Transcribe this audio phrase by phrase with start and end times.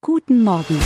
[0.00, 0.78] Guten Morgen.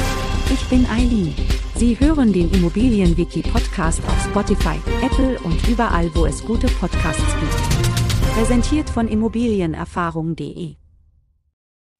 [0.51, 1.35] Ich bin Eileen.
[1.75, 8.33] Sie hören den Immobilienwiki-Podcast auf Spotify, Apple und überall, wo es gute Podcasts gibt.
[8.35, 10.77] Präsentiert von Immobilienerfahrung.de.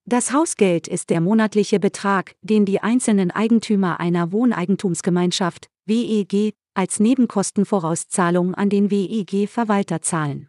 [0.07, 8.55] Das Hausgeld ist der monatliche Betrag, den die einzelnen Eigentümer einer Wohneigentumsgemeinschaft, WEG, als Nebenkostenvorauszahlung
[8.55, 10.49] an den WEG-Verwalter zahlen.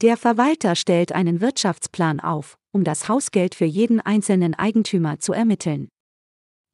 [0.00, 5.88] Der Verwalter stellt einen Wirtschaftsplan auf, um das Hausgeld für jeden einzelnen Eigentümer zu ermitteln.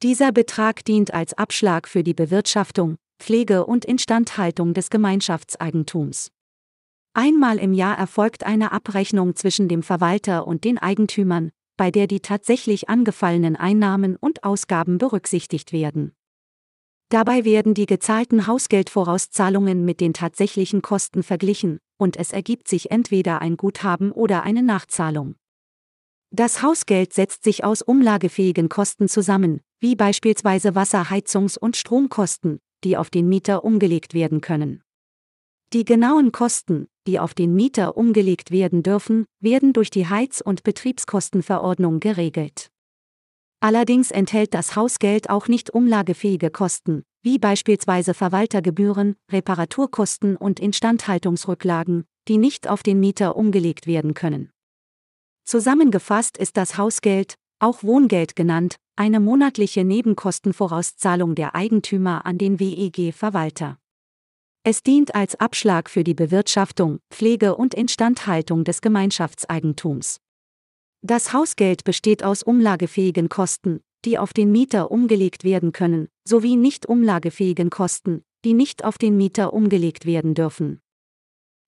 [0.02, 6.32] Dieser Betrag dient als Abschlag für die Bewirtschaftung, Pflege und Instandhaltung des Gemeinschaftseigentums.
[7.14, 12.18] Einmal im Jahr erfolgt eine Abrechnung zwischen dem Verwalter und den Eigentümern, bei der die
[12.18, 16.14] tatsächlich angefallenen Einnahmen und Ausgaben berücksichtigt werden.
[17.10, 23.40] Dabei werden die gezahlten Hausgeldvorauszahlungen mit den tatsächlichen Kosten verglichen, und es ergibt sich entweder
[23.40, 25.36] ein Guthaben oder eine Nachzahlung.
[26.34, 32.96] Das Hausgeld setzt sich aus umlagefähigen Kosten zusammen, wie beispielsweise Wasser-, Heizungs- und Stromkosten, die
[32.96, 34.82] auf den Mieter umgelegt werden können.
[35.74, 40.62] Die genauen Kosten, die auf den Mieter umgelegt werden dürfen, werden durch die Heiz- und
[40.62, 42.70] Betriebskostenverordnung geregelt.
[43.60, 52.38] Allerdings enthält das Hausgeld auch nicht umlagefähige Kosten, wie beispielsweise Verwaltergebühren, Reparaturkosten und Instandhaltungsrücklagen, die
[52.38, 54.50] nicht auf den Mieter umgelegt werden können.
[55.44, 63.78] Zusammengefasst ist das Hausgeld, auch Wohngeld genannt, eine monatliche Nebenkostenvorauszahlung der Eigentümer an den WEG-Verwalter.
[64.64, 70.20] Es dient als Abschlag für die Bewirtschaftung, Pflege und Instandhaltung des Gemeinschaftseigentums.
[71.02, 76.86] Das Hausgeld besteht aus umlagefähigen Kosten, die auf den Mieter umgelegt werden können, sowie nicht
[76.86, 80.80] umlagefähigen Kosten, die nicht auf den Mieter umgelegt werden dürfen.